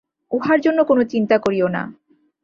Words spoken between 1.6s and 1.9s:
না।